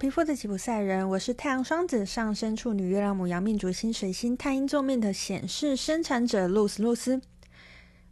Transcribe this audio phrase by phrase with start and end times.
[0.00, 7.20] 皮肤的吉普赛人，我是太阳双子上升处女月亮母羊命主星水星太阴坐命的显示生产者露丝露丝。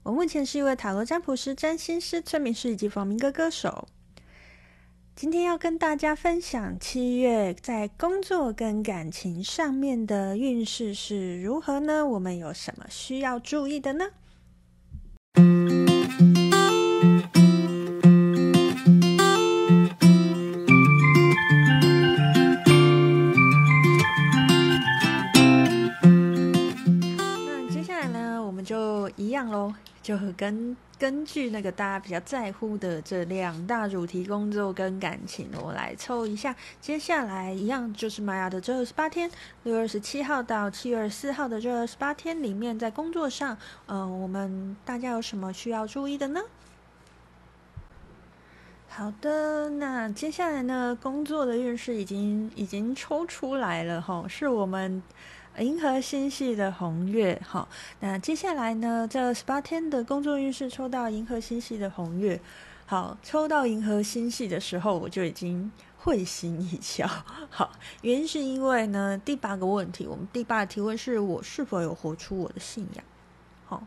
[0.03, 3.89] 我目前是一位塔罗占卜师、占星师、催眠师以及民歌歌手。
[5.17, 12.07] 今天要跟大家分享七月在工作跟感情上面的运势是如何呢？
[12.07, 14.11] 我们有什么需要注意的呢？
[30.09, 36.57] 就根根据那个大家比较在乎的这两大主题，工作跟感情，我来凑一下。
[36.81, 39.31] 接下来一样就是玛雅的这二十八天，
[39.65, 46.41] 六月二十七号到七月二十四号的这二十八天里面，在工作上，嗯、我们大家有什么需要注意的呢？
[48.89, 55.03] 好的，那接下来呢，工作的运势已经已经抽出来了哈，是我们。
[55.61, 57.69] 银河星系的红月，好，
[58.01, 62.41] 那接下来呢，这十八天的工作运势抽到银河星系的红月，
[62.87, 67.09] 好，抽到银河星系的时候，我就已经会心一笑，
[67.51, 67.73] 好，
[68.03, 73.05] 原因是因为呢，第八个问题，我们第八个提问是我是否有活出我的信仰，
[73.67, 73.85] 好，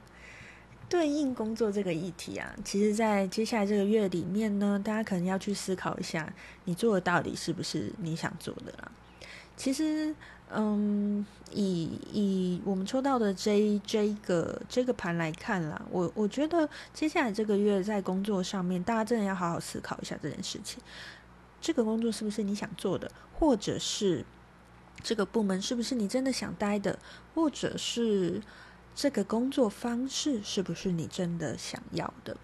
[0.89, 6.33] 对应工作这个议题啊，其实，在接下来这个月里面呢，大家可能要去思考一下，
[6.66, 8.92] 你做的到底是不是你想做的啦，
[9.55, 10.14] 其实。
[10.53, 20.81] 嗯，以以我们抽到的这这个这个盘来看啦，我我觉得接下来这个月在工作上面，大家真的要好好思考一下这件事情。
[21.61, 24.25] 这个工作是不是你想做的，或者是
[25.02, 26.99] 这个部门是不是你真的想待的，
[27.33, 28.41] 或者是
[28.93, 32.36] 这个工作方式是不是你真的想要的？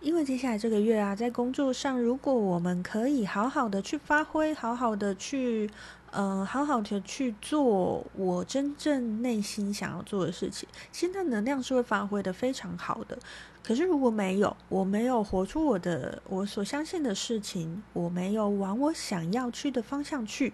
[0.00, 5.70] 因为接下来这个月啊，在工作上，如果我们可以好好的去发挥，好好的去。
[6.10, 13.18] 嗯、呃，好好的去做我真正内心想要做的事情，现在能量是会发挥的非常好的。
[13.62, 20.50] 可是如果没有，我没有活出我的我所相信的事情，我没有往我想要去的方向去，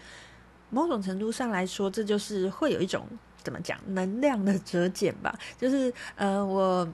[0.71, 3.07] 某种程度上来说，这就是会有一种
[3.45, 5.39] 怎么讲能量的折减吧。
[5.57, 6.93] 就是呃，我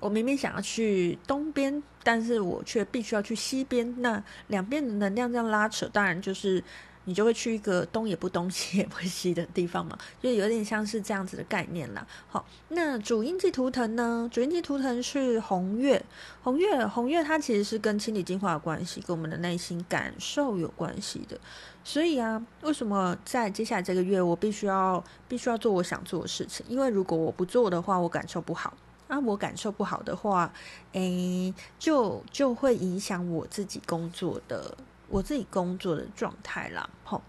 [0.00, 6.62] 我明明想要去东边，但是我却必须要去西边，那两边的能量这样拉扯，当然就是。
[7.08, 12.04] 你就会去一个东也不东西也不西的地方嘛，就有点像是这样子的概念啦。
[12.26, 14.28] 好，那主印记图腾呢？
[14.32, 16.04] 主印记图腾是红月，
[16.42, 21.38] 红月，红月它其实是跟清理净化有关系，跟我们的内心感受有关系的。
[21.84, 26.66] 所以啊，为什么在接下来这个月我必须要必须要做我想做的事情？
[26.68, 28.76] 因为如果我不做的话，我感受不好。
[29.08, 30.52] 啊，我感受不好的话，
[30.92, 34.76] 诶，就就会影响我自己工作的。
[35.08, 37.22] 我自己工作的状态啦，吼，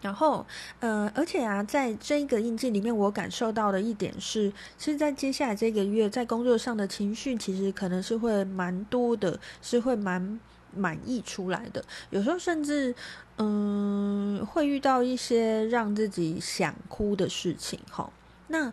[0.00, 0.46] 然后，
[0.78, 10.38] 呃，而且啊，在这个印记里面，我感受到的一点是，其实，在接下来这个月，在工作上的情绪，其实可能是会蛮多的，是会蛮
[10.72, 11.84] 满意出来的。
[12.10, 12.94] 有时候甚至，
[13.38, 18.12] 嗯，会遇到一些让自己想哭的事情，吼，
[18.46, 18.72] 那。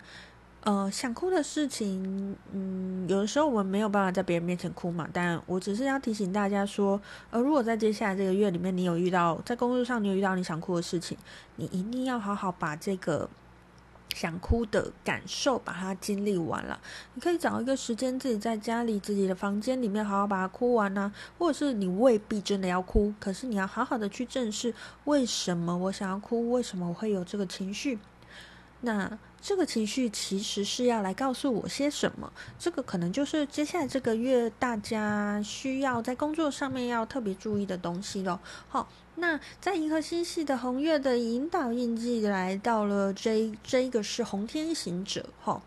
[0.63, 5.07] 呃，想哭的事情，嗯，有的时候我们没有办法在别人面前哭嘛。
[5.13, 11.17] 但我只是要提醒大家说，呃，如果在接下来这个月里面，你有遇到在工作上你有遇到你想哭的事情，
[11.55, 13.29] 你一定要好好把这个
[14.13, 16.77] 想哭的感受把它经历完了。
[17.13, 24.73] 你可以找一个时间，自己在家里自己的房间里面好好把它哭完啊，或者是你未必真的要哭，可是你要好好的去正视
[25.05, 27.99] 为什么我想要哭，为什么我会有这个情绪。
[28.81, 32.29] 那这个情绪其实是要来告诉我些什么？
[32.59, 38.41] 这个可能就是接下来这个月大家需要在工作上面要特别注意的东西咯。
[38.67, 45.61] 好，那在银河星系的红月的引导印记来到了这这一个是红天行者，哈。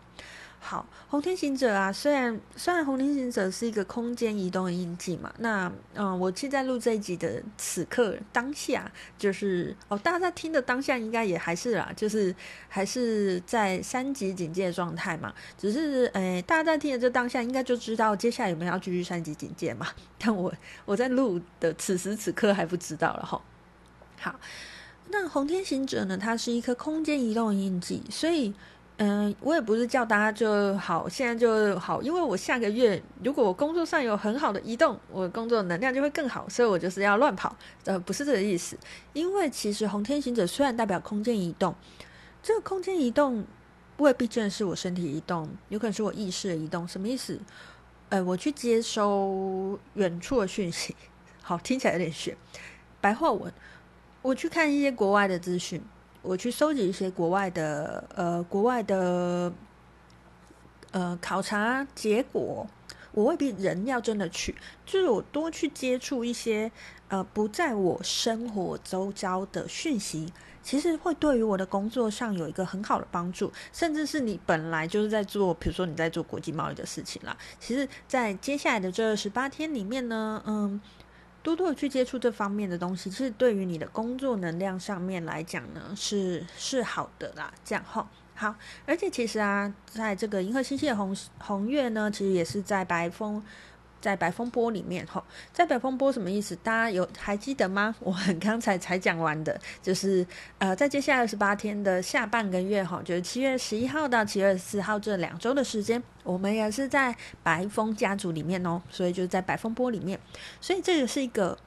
[0.63, 12.33] 好，红天行者啊，虽然虽然红天行者是一个空间移动的印记嘛，那嗯，我其实在录这一集的此刻当下，就是哦，大家在听的当下应该也还是啦，就是
[12.69, 19.87] 还是在三级警戒状态嘛，只是诶，大家在听的这当下应该就知道接下来有没有要继续三级警戒嘛，
[20.19, 20.53] 但我
[20.85, 23.41] 我在录的此时此刻还不知道了哈。
[24.19, 24.39] 好，
[25.09, 28.53] 那红天行者呢，它是一颗空间移动的印记，所以。
[29.03, 37.55] 嗯，我也不是叫大家就好，现在就好，因为我下个月如果我工作上有很好的移动，我工作能量就会更好，所以我就是要乱跑，
[37.85, 38.77] 呃，不是这个意思。
[39.13, 41.73] 因为其实红天行者虽然代表空间移动，
[42.43, 43.43] 这个空间移动
[43.97, 46.87] 未必真的是我身体移动，有可能是我意识的移动。
[46.87, 47.39] 什么意思？
[48.09, 50.95] 呃，我去接收远处的讯息，
[51.41, 52.37] 好，听起来有点玄。
[53.01, 53.51] 白话文，
[54.21, 55.81] 我去看一些国外的资讯，
[56.21, 59.51] 我去收集一些国外的呃国外的
[60.91, 62.67] 呃考察结果。
[63.13, 66.71] 我未必人要真的去，就是我多去接触一些
[67.09, 70.31] 呃不在我生活周遭的讯息，
[70.63, 77.35] 其实会对于我的工作上有一个很好的帮助，甚至是你本来就是在做，比如说你在做国际贸易的事情啦。
[77.59, 80.79] 其实，在接下来的这十八天里面呢，嗯，
[81.43, 87.51] 多多的去接触这方面的东西，其实对于你的工作能量上面来讲呢，是是好的啦。
[87.63, 88.07] 这样吼。
[88.33, 88.55] 好，
[88.87, 93.43] 而且其实啊，在这个银河星系的红红月呢，其实也是在白风，
[94.01, 96.55] 在白风波里面哈，在白风波什么意思？
[96.57, 97.95] 大家有还记得吗？
[98.01, 100.25] 我很刚才才讲完的，就是
[100.57, 110.19] 呃，在接下来二十八天的下半个月哈，就是七月十一号到七月二十四号这两周的时间，我们也是在白风家族里面哦，所以就是在白风波里面，
[110.59, 111.57] 所以这个是一个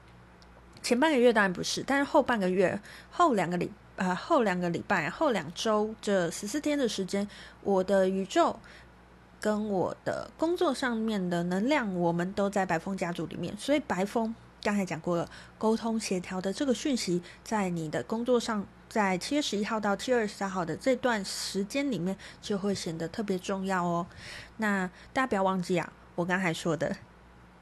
[0.83, 3.71] 前半个月当然不是，但是后半个月后两个礼。
[3.97, 7.29] 呃，后两个礼拜，后两周这十四天的时间，
[7.63, 8.59] 我的宇宙
[9.45, 13.55] 跟我的工作上面的能量，我们都在白风家族里面。
[13.59, 24.07] 所以白风刚才讲过了，沟通协调的这个讯息，在你的工作上，在七月十一号到七月二十三号的这段时间里面，就会显得特别重要哦。
[24.57, 26.97] 那大家不要忘记啊，我刚才说的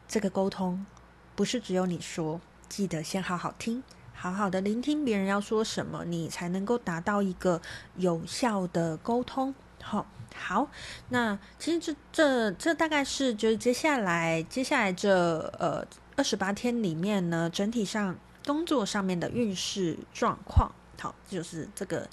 [0.07, 0.87] 这个沟通，
[1.35, 3.83] 不是只有你说，记得先好好听。
[4.15, 7.61] 好好的聆听别人要说什么，你才能够达到一个
[7.97, 9.53] 有效的沟通。
[9.83, 10.69] 好，好，
[11.11, 15.11] 那其实这这这大概是就是接下来接下来这
[15.59, 15.87] 呃
[16.17, 20.73] 二十八天里面呢，整体上工作上面的运势状况。
[20.99, 22.09] 好，就是这个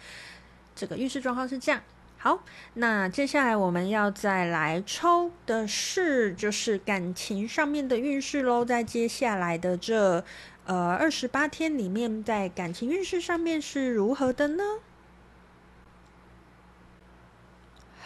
[0.75, 1.81] 这个运势状况是这样。
[2.17, 2.43] 好，
[2.73, 10.23] 那接下来我们要再来抽的是就是感情上面的运势喽，在接下来的这。
[10.65, 14.63] 呃，二十八天里面，在感情运势上面是如何的呢？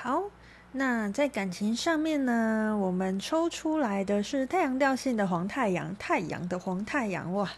[0.04, 0.24] 好，
[0.74, 7.50] 那在感情上面呢，我们抽出来的是太阳调性的黄太阳，太阳的黄太阳哇！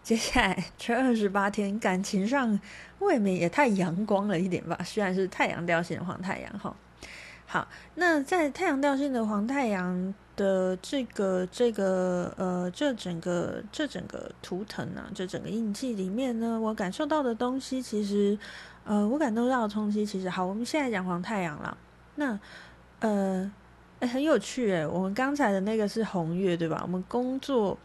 [0.00, 2.60] 接下来 这二十八天，感情上
[3.00, 4.78] 未免也太阳光了一点吧？
[4.84, 6.72] 虽然是太阳调性的黄太阳哈。
[7.46, 7.66] 好，
[7.96, 10.14] 那在太阳调性的黄太阳。
[10.38, 18.38] 的这个这个呃，这整个这整个图腾啊，这整个印记里面呢，我感受到的东西，其实
[18.84, 20.46] 呃，我感受到的冲击，其实好。
[20.46, 21.76] 我们现在讲黄太阳了，
[22.18, 22.38] 那
[22.98, 23.50] 呃，
[24.00, 26.80] 很有趣诶，我们刚才的那个是红月，对吧？
[26.82, 27.78] 我们工作，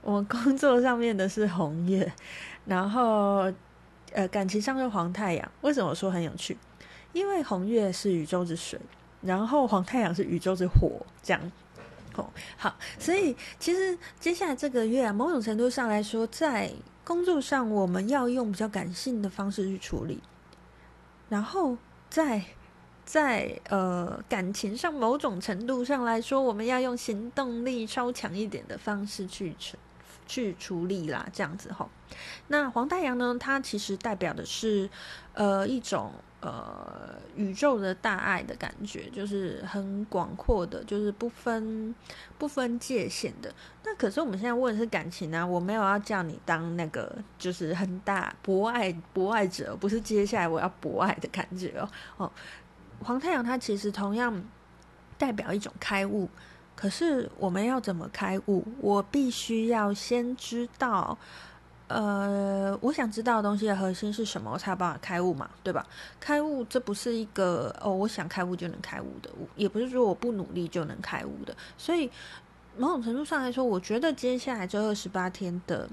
[0.00, 2.10] 我们工作上面的是红月，
[2.64, 3.52] 然后
[4.12, 5.52] 呃，感情上是黄太阳。
[5.60, 6.56] 为什么说很有趣？
[7.12, 8.80] 因为红月是宇宙之水，
[9.20, 11.52] 然后黄太阳是宇宙之火，这样。
[12.16, 12.26] 哦，
[12.56, 16.72] 好，所以其实接下来这个月啊，某种程度上来说，在
[17.04, 20.22] 工作上我们要用比较感性的方式去处理，
[21.28, 21.76] 然后
[22.08, 22.42] 在
[23.04, 29.76] 在呃感情上某种程度上来说，我们要用行动力超强一点的方式去处
[30.26, 31.88] 去处理啦，这样子哈。
[32.48, 34.88] 那黄太阳呢，它其实代表的是
[35.34, 36.12] 呃一种。
[36.46, 41.94] 呃，宇宙的大爱的感觉，就是很广阔的，就是不分
[42.36, 43.50] 不分界限的。
[43.82, 51.88] 那可是我们现在问的是感情啊，我没有要叫你当那个就是很大博爱博爱者，不是接下来我要博爱的感觉哦。
[52.18, 52.32] 哦，
[53.02, 54.42] 黄太阳它其实同样
[55.18, 56.28] 代表一种开悟，
[56.76, 58.64] 可是我们要怎么开悟？
[58.80, 61.18] 我必须要先知道。
[61.86, 65.86] 呃，我想知道的东西的核心是什么，我才有办法开悟嘛，对吧？
[66.18, 71.54] 开悟这不是一个哦，我想开悟就能开悟的，也不是说我不努力就能开悟的。
[71.76, 72.10] 所以
[72.78, 75.86] 某种程度上来说，我觉得接下来这二十八天的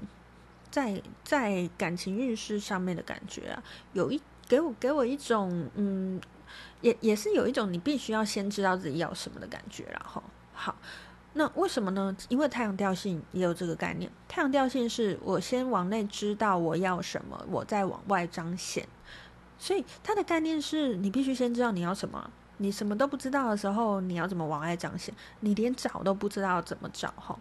[0.70, 6.18] 在在感情运势上面的感觉啊，有一给我给我一种嗯，
[6.80, 10.76] 也也是有一种你必须要先知道自己要什么的感觉，然后好。
[11.34, 12.14] 那为什么呢？
[12.28, 14.10] 因为太阳调性也有这个概念。
[14.28, 18.86] 太阳调性是我先往内知道我要什么，我再往外彰显。
[19.58, 22.30] 所以它的概念是你必须先知道你要什么。
[22.58, 25.14] 你什么都不知道的时候，你要怎么往外彰显？
[25.40, 27.38] 你连找都不知道怎么找哈。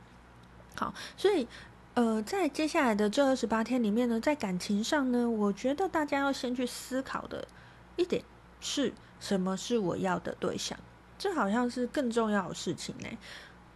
[0.75, 1.46] 好，所以
[1.94, 7.46] 呃，在接下来的这二十八天里面呢，在感情上呢，我觉得大家要先去思考的
[7.98, 8.24] 一点
[8.62, 10.80] 是什么是我要的对象？
[11.18, 13.08] 这好像是更重要的事情呢。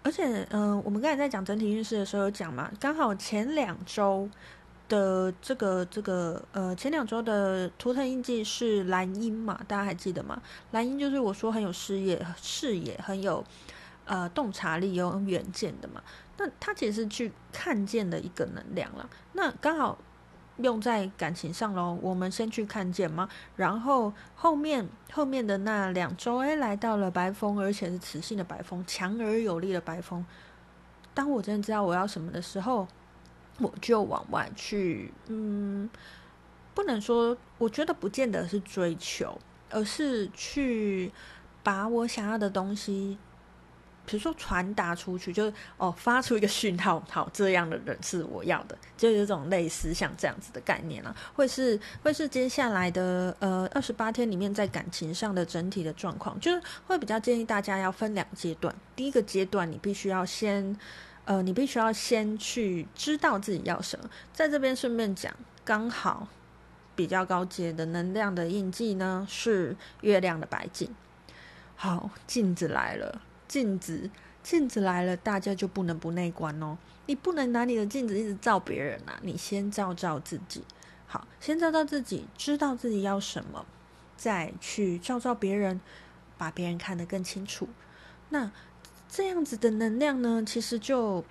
[0.02, 4.30] 而且，嗯、我们刚才在讲整体运势的时候有讲嘛，刚好前两周
[4.88, 10.42] 的这个这个呃，前两周的图腾印记是蓝鹰嘛，大家还记得吗？
[10.72, 13.44] 蓝鹰就是我说很有视野、视野很有
[14.06, 16.04] 呃洞察力、有远见的嘛。
[16.38, 19.10] 那他其实是去看见的一个能量了。
[19.34, 19.98] 那刚好
[20.58, 21.98] 用在感情上喽。
[22.02, 30.26] 我们先去看见吗，然后后面后面的那两周，哎，来到了白风，而且是磁性的白风，强而有力的白风。
[31.14, 32.88] 当我真的知道我要什么的时候，
[33.60, 35.14] 我就往外去。
[35.28, 35.90] 嗯，
[36.74, 41.12] 不能说，我觉得不见得是追求，而是去
[41.64, 43.18] 把我想要的东西。
[44.06, 58.74] 比如说传达出去，就是哦，发出一个讯号， 好，这样的人是我要的，就有这种类似像这样子的概念啊，会是会是接下来的呃二十八天里面在感情上的整体的状况，就是会比较建议大家要分两阶段。
[58.96, 60.78] 第一个阶段，你必须要先
[61.26, 64.10] 呃，你必须要先去知道自己要什么。
[64.32, 65.34] 在这边顺便讲，
[65.64, 66.28] 刚好
[66.96, 70.94] 比较高阶的能量的印记呢是月亮的白镜，
[71.76, 73.20] 好，镜子来了。
[73.48, 74.10] 镜子，
[74.44, 76.78] 镜子来了，大家就不能不内观哦。
[77.06, 80.64] 你不能拿你的镜子一直照别人啊，你先照照自己。
[81.08, 83.66] 好，先照照自己，知道自己要什么，
[84.18, 85.80] 再去照照别人，
[86.38, 87.68] 把别人看得更清楚。
[88.30, 88.52] 那
[89.08, 91.24] 这样子的能量呢，其实就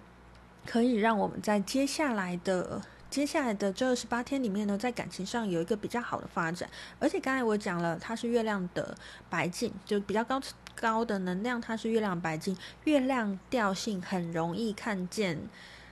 [0.64, 2.82] 可以让我们在接下来的。
[3.10, 6.68] 接下来的这二十八天里面呢，在感情上有一个比较好的发展，
[6.98, 8.92] 而且刚才我讲了，它是月亮的
[9.30, 10.40] 白镜，就比较高
[10.74, 15.38] 高的能量，它是月亮白金，月亮调性很容易看见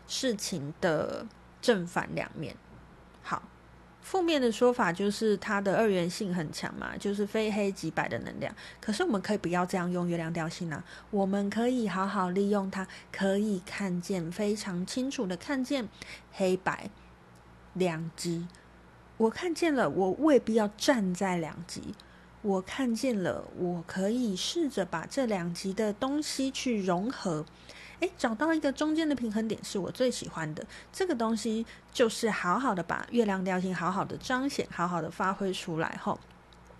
[0.06, 1.26] 事情的
[1.60, 2.56] 正反两面。
[3.22, 3.42] 好，
[4.00, 8.54] 负面的说法就是它的二元性很强嘛，就是非黑即白的能量。
[8.80, 15.88] 可是我们可以不要这样用月亮调性啊，我们可以好好利用它，可以看见非常清楚的看见
[16.32, 16.90] 黑白。
[17.74, 18.46] 两极，
[19.16, 21.94] 我看见了，我未必要站在两极。
[22.42, 27.46] 我看见了，我可以试着把这两集的东西去融合，
[28.00, 30.66] 诶，找到一个中间的平衡点，是我最喜欢的。
[30.92, 35.96] 这个东西就是好好的把月亮调性好好的彰显，好好的发挥出来。
[36.02, 36.18] 吼，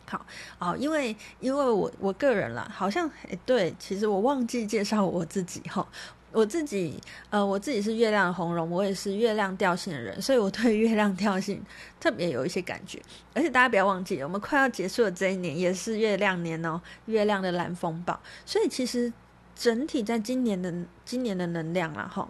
[0.05, 0.27] 好
[0.59, 5.87] 哦，因为因为我我个人啦，好像诶，对，其实我忘记介绍我自己哈。
[6.33, 6.99] 我自己，
[7.29, 11.63] 呃，我自己是月亮红龙，我也是月亮调性的人，所以我对月亮调性
[12.01, 13.01] 特别有一些感觉。
[13.35, 18.19] 而且大家不要忘记，我们快要结束的这一年也是月亮年哦，月亮的蓝风暴。
[18.47, 19.13] 所以其实
[19.55, 20.73] 整体在今年的
[21.05, 22.27] 今年的能量啦，哈，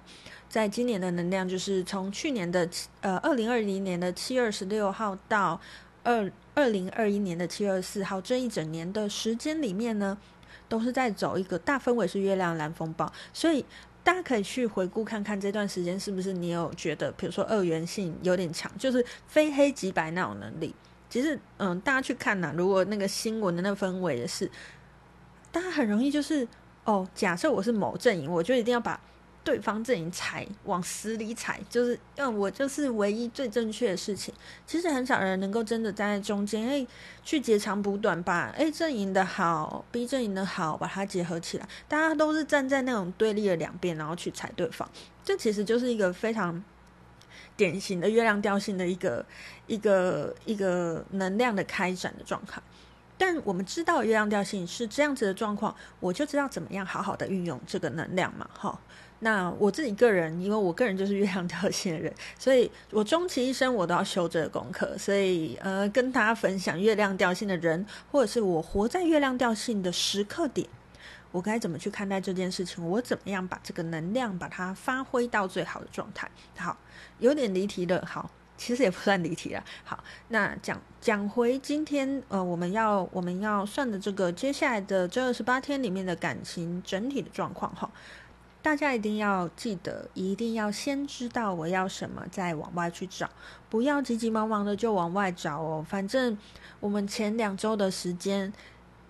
[0.48, 2.68] 在今年的能量就是从去年的
[3.02, 5.60] 呃二零二零年的七月二十六号到
[6.02, 10.18] 二二零二一年的七月二十四号这一整年的时间里面呢，
[10.68, 13.64] 都是在走一个大氛围是月亮蓝风暴，所以。
[14.04, 20.74] 大家可以去回顾看看这段时间是不是你有觉得，比如说二元性有点强，就是非黑即白那种能力。
[21.08, 24.50] 其实，嗯，大家去看呐，如果那个新闻的那氛围也是，
[25.50, 26.48] 大家很容易就是，
[26.84, 29.00] 哦，假设我是某阵营，我就一定要把。
[29.44, 34.32] 对方阵营踩往死里踩，就是要我就是唯一最正确的事情。
[34.64, 36.86] 其实很少人能够真的站在中间，哎，
[37.24, 41.68] 去截长补短，把 A 阵营的好，B 阵营的好，把它结合起来。
[41.88, 44.88] 大家都是站在那种对立的两边，然后去踩对方。
[45.24, 46.62] 这其实就是一个非常
[47.56, 49.26] 典型的月亮调性的一个
[49.66, 52.62] 一个一个能量的开展的状态。
[53.18, 58.80] 但我们知道月亮调性是这样子的状况，我就知道怎么样好好的运用这个能量嘛，哈。
[59.24, 64.98] 那我自己个人，因为我个人就是月亮调性的人，所以我终其一生我都要修这个功课。
[64.98, 70.68] 所以呃，跟大家分享月亮调性的人，或者是我活在月亮调性的时刻点，
[71.30, 72.84] 我该怎么去看待这件事情？
[72.84, 76.28] 我怎么样把这个能量把它发挥到最好的状态？
[76.56, 76.76] 好，
[77.20, 78.04] 有点离题了。
[78.04, 79.62] 好，其实也不算离题了。
[79.84, 87.88] 好，那讲讲回今天呃，我们要我们要算的这个接下来的这二十八天里面的感情整体的状况哈。
[88.62, 93.28] 大家一定要记得，一定要先知道我要什么，再往外去找，
[93.68, 95.84] 不要急急忙忙的就往外找哦。
[95.86, 96.38] 反正
[96.78, 98.52] 我们前两周的时间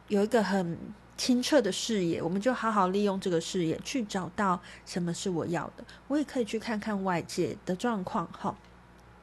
[0.08, 0.78] 有一个很
[1.18, 5.84] 清澈的视野，我们就好好利用这个视野去找到什么是我要的。
[6.08, 8.56] 我也可以去看看外界的状况，哈。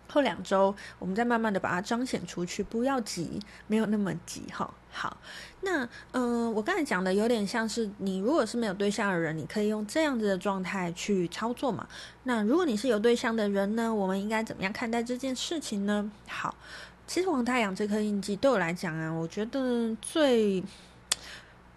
[0.10, 4.74] 后两周，我们再慢慢的把它彰显出去，不要急，没有那么急哈。
[4.92, 5.16] 好，
[5.62, 11.88] 那嗯、我刚才讲的有点像是你如果是没有对象的人，你可以用这样子的状态去操作嘛。
[12.24, 16.12] 那如果你是有对象的人呢，我们应该怎么样看待这件事情呢？
[16.28, 16.56] 好，
[17.06, 20.63] 其实黄太阳这颗印记对我来讲啊，我觉得最。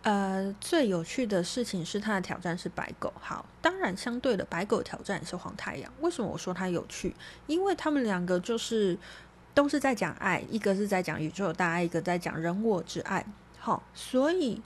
[0.02, 3.12] 呃，最有趣的事情是他的挑战是白狗。
[3.20, 5.92] 好，当然相对的白狗挑战是黄太阳。
[6.00, 7.14] 为什么我说它有趣？
[7.46, 8.98] 因为他们两个就是
[9.54, 13.24] 都是在讲爱，一个是在讲宇宙的大爱，一个在讲人我之爱。
[13.60, 14.60] 好，所以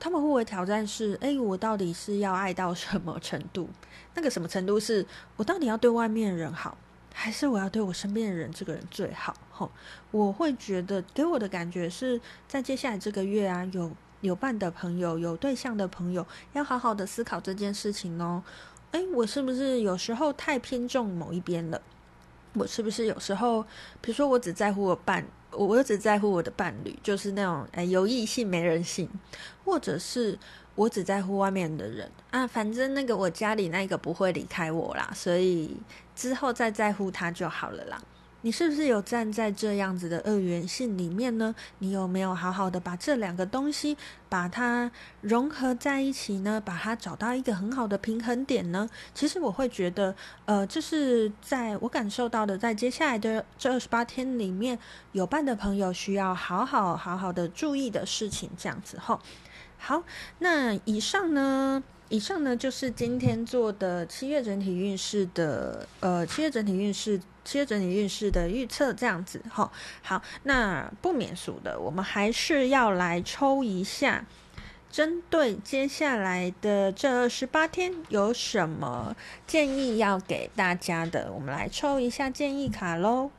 [0.00, 3.70] 他们互为挑战是：哎，我到底是要爱到什么程度？
[4.14, 6.76] 那个什么程度是我到底要对外面人好，
[7.12, 9.36] 还是我要对我身边的人这个人最好？
[9.52, 9.70] 吼，
[10.10, 13.88] 我会觉得给我的感觉是在接下来这个月啊，有
[14.24, 18.42] 有伴的朋友，有对象的朋友，要好好的思考这件事情哦。
[18.92, 21.80] 诶，我是不是有时候太偏重某一边了？
[22.54, 23.62] 我是不是有时候，
[24.00, 29.10] 比如说我只在乎我伴，我我只在乎我的伴侣，就是那种诶有异性没人性，
[29.64, 30.38] 或者是
[30.76, 35.76] 我只在乎外面的人啊，反正那个我家里那个不会离开我啦，所以
[36.14, 38.00] 之后再在乎他就好了啦。
[38.44, 41.54] 你是不是有站在这样子的二元性里面呢？
[41.78, 43.96] 你有没有好好的把这两个东西
[44.28, 46.60] 把它融合在一起呢？
[46.62, 48.86] 把它找到一个很好的平衡点呢？
[49.14, 54.78] 其实我会觉得，呃，这是在我感受到的，在接下来的这二十八天里面，
[55.12, 59.18] 有伴的朋友需要好好好好的注意的事情，这样子吼。
[59.78, 60.02] 好，
[60.40, 61.82] 那以上呢？
[62.10, 67.18] 以上呢就是今天做的七月整体运势的，呃，七月整体运势。
[67.44, 69.70] 接着你运势的预测这样子哈，
[70.02, 74.24] 好，那不免俗的，我们还是要来抽一下，
[74.90, 79.14] 针对接下来的这二十八天有什么
[79.46, 83.30] 建议要给大家的，我们来抽一下建议卡喽。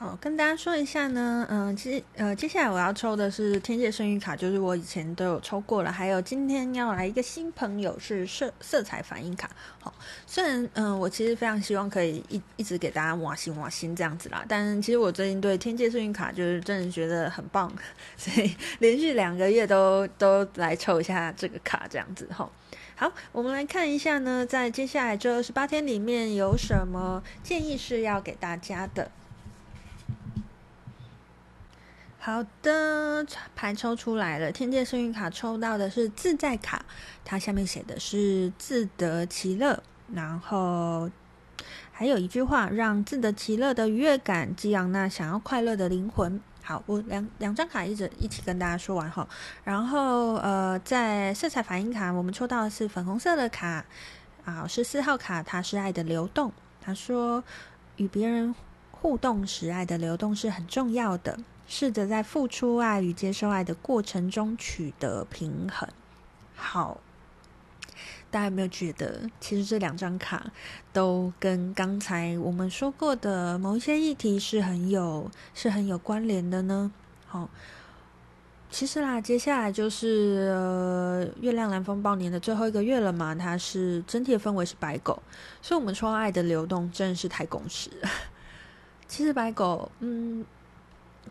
[0.00, 9.50] 好，跟大家说一下呢，嗯、其实呃，接下来我要抽的是天界幸运卡，就是我以前都有抽过了，还有今天要来一个新朋友是色色彩反应卡。
[9.80, 9.92] 好，
[10.24, 17.68] 虽然嗯、我其实非常希望可以一一直给大家挖心挖心这样子啦，但其实我最近对天界幸运卡就是真的觉得很棒，
[18.16, 22.48] 所以连续两个月都都来抽一下这个卡这样子哈。
[22.94, 29.10] 好，我们来看一下呢，在接下来这二十八天里面有什么建议是要给大家的。
[32.20, 36.84] 好的，牌抽出来了，天界幸运卡抽到的是自在卡，
[37.24, 39.80] 它下面写的是自得其乐，
[40.12, 41.08] 然后
[41.92, 46.40] 还有一句话，让自得其乐的愉悦感激昂那想要快乐的灵魂。
[46.62, 49.26] 好，我两两张卡一直一起跟大家说完哈，
[49.64, 53.86] 然后呃，在色彩反应卡，我们抽到的是粉红色的卡
[54.44, 56.52] 啊，是四号卡，它是爱的流动。
[56.80, 57.42] 他说，
[57.96, 58.54] 与别人
[58.90, 61.38] 互动时，爱的流动是很重要的。
[61.68, 65.86] 试着在付出爱与接受爱的过程中取得平衡。
[66.56, 66.98] 好，
[68.30, 70.50] 大家有没有觉得，其实这两张卡
[70.94, 76.90] 都跟刚才我们说过的某一些议题是很有、是很有关联的呢？
[77.26, 77.48] 好，
[78.70, 85.22] 其实啦，接下来就是、呃、月亮蓝风暴年的最后一个月了嘛，它是整体的氛围是白狗，
[85.60, 87.90] 所以我们说爱的流动真的是太共识。
[89.06, 90.42] 其实白狗，嗯。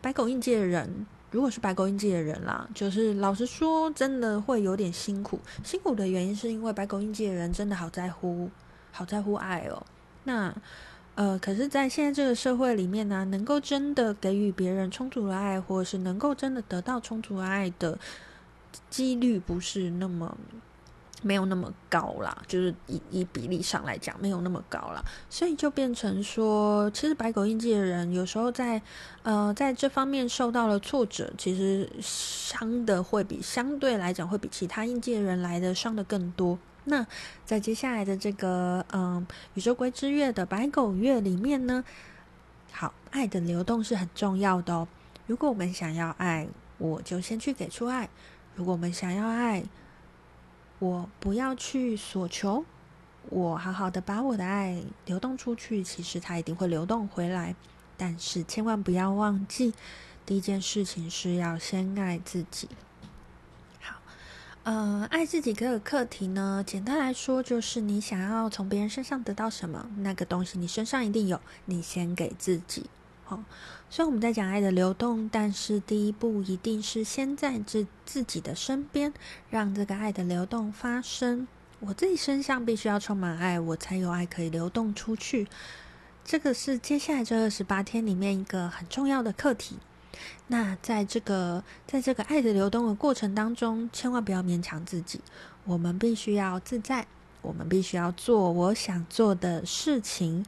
[0.01, 5.39] 白狗印记的人，如果是白狗印记的人啦，就是老实说，真的会有点辛苦。
[5.63, 8.49] 辛苦的原因是因为白狗印记的人真的好在乎，
[8.91, 9.85] 好在乎爱哦。
[10.23, 10.53] 那
[11.15, 17.97] 呃，可是，在现在这个社会里面呢，能够真的给予别人充足的爱，或者是能够真的得到充足的爱的
[18.89, 20.37] 几率，不是那么。
[21.23, 28.81] 没有那么高啦，就是以以比例上来讲，没有那么高啦，所以就变成说，其实白狗印记的人有时候在
[29.23, 36.57] 呃在这方面受到了挫折，其实伤的会比相对来讲会比其他印记的人来的伤的更多。
[36.85, 37.05] 那
[37.45, 39.25] 在接下来的这个嗯、
[39.55, 41.83] 宇宙龟之月的白狗月里面呢，
[42.71, 44.87] 好，爱的流动是很重要的哦。
[45.25, 48.07] 如果我们想要爱，我就先去给出爱；
[48.55, 49.63] 如果我们想要爱，
[50.79, 52.63] 我不要去索求，
[53.29, 57.55] 我好好的把我的爱流动出去，其实它一定会流动回来。
[57.97, 59.73] 但是千万不要忘记，
[60.23, 62.69] 第一件事情是要先爱自己。
[63.81, 63.95] 好，
[64.63, 72.85] 呃，爱自己这个课题呢，简单来说就是你想要从别人身上得到什么，那个东西你身上一定有，你先给自己。
[73.29, 73.43] 好，
[73.89, 79.13] 虽然我们在讲爱的流动，但是第一步一定是先在自自己的身边，
[79.49, 81.45] 让这个爱的流动发生。
[81.81, 85.45] 我自己身上必须要充满爱，我才有爱可以流动出去。
[86.23, 89.75] 这个是接下来这二十八天里面一个很重要的课题。
[90.47, 95.19] 那在这个在这个爱的流动的过程当中，千万不要勉强自己，
[95.65, 97.05] 我们必须要自在，
[97.41, 100.45] 我们必须要做我想做的事情。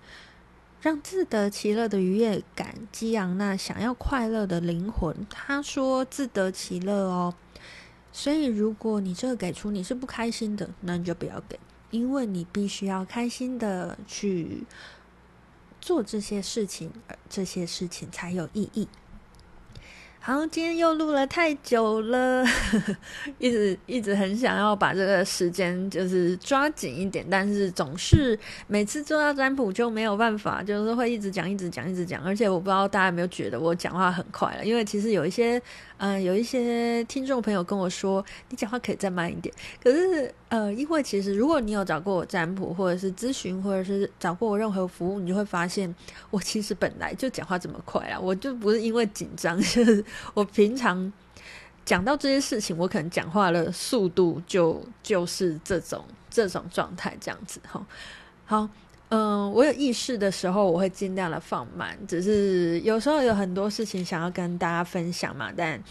[0.81, 5.15] 让自得其乐的愉悦感激昂那想要快乐的灵魂。
[5.29, 7.35] 他说自得其乐哦，
[8.11, 11.59] 所以如果你这个给出你是不开心的，那你就不要给，
[11.91, 14.63] 因为你必须要开心的去
[15.81, 16.91] 做这些事情，
[17.29, 18.87] 这些事情才有意义。
[20.21, 22.45] 好，今天又录了太久了，
[23.39, 32.21] 一直一直很想要把这个时间就是抓紧一点，但是总是每次做到占卜就没有办法，就是会一直讲、一直讲、一直讲。
[32.21, 35.59] 而且我不知道大家有没有觉得我讲话很快了，因为其实有一些
[35.99, 39.53] 嗯、有一些听众朋友跟我说，你讲话可以再慢一点。
[39.83, 45.93] 可是呃，因为其实如果你有找过我占卜，或者是咨询，或者是找过我任何服务，你就会发现
[46.31, 50.03] 我其实本来就讲话这么快啊，我就不是因为紧张，就是。
[50.33, 51.11] 我平常
[51.83, 57.85] 讲到这些事情，我可能讲话的速度就就是这种这种状态，这样子哈。
[58.45, 58.69] 好，
[59.09, 61.97] 嗯、我有意识的时候，我会尽量的放慢。
[62.07, 65.81] 只是有时候有很多事情想要跟大家分享嘛，但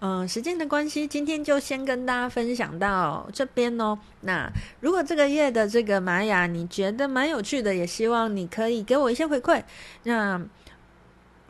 [0.00, 3.96] 嗯、时间的关系，今天就先跟大家分享到这边哦。
[4.22, 9.62] 那如果这个月的这个玛雅你觉得蛮有趣的，也希望你可以给我一些回馈。
[10.02, 10.44] 那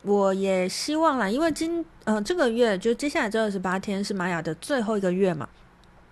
[0.02, 5.48] 我也希望啦，因为今呃这个月就接下来这二十八天是玛雅的最后一个月嘛，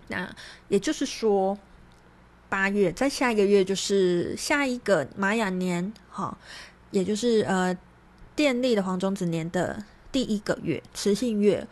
[0.07, 0.27] 那
[0.67, 1.55] 也就是说
[2.53, 6.37] 八月再下一个月就是下一个玛雅年，哈，
[6.91, 7.75] 也就是呃
[8.35, 11.67] 电力的黄种子年的第一个月，磁性月。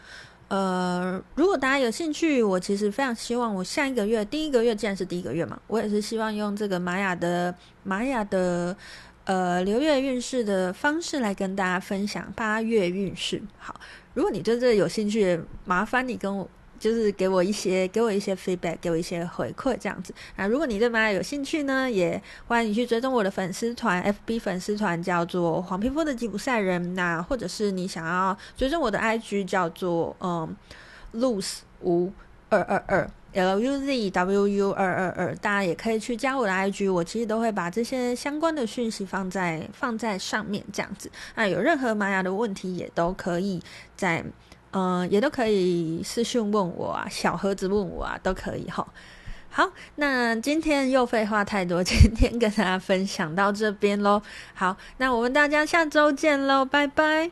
[0.47, 8.75] 呃，如果大家有兴趣，我其实非常希望我下一个月第一个月既然是第一个月嘛，我也是希望用这个玛雅的玛雅的。
[9.23, 13.39] 呃，流月运势的方式来跟大家分享八月运势。
[13.59, 13.79] 好，
[14.15, 16.49] 如果你对这有兴趣，麻烦你跟我
[16.81, 20.11] 就是给我一些给我一些 feedback，给我一些回馈这样子。
[20.35, 26.95] 那如果你对玛雅有兴趣呢，也欢迎你去追踪我的粉丝团，FB 粉丝团叫做黄皮肤的吉普赛人。
[26.95, 30.53] 那或者是你想要追踪我的 IG 叫做嗯
[31.13, 32.11] ，Luz 五
[32.49, 33.11] 二二二。
[33.33, 41.09] L U Z W U 二二二，大家也可以去加我的 IG，我其实都会把这些相关的讯息放在放在上面，这样子。
[41.35, 43.61] 那有任何玛雅的问题，也都可以
[43.95, 44.21] 在
[44.71, 48.87] 嗯、也都可以私讯问我啊，小盒子问我啊，都可以哈。
[49.49, 54.21] 好，那今天又废话太多， 今天跟大家分享到这边喽。
[54.53, 57.31] 好，那我们大家下周见喽，拜拜。